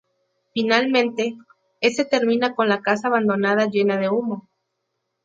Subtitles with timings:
[0.51, 1.37] Finalmente,
[1.79, 4.49] este termina con la casa abandonada llena de humo.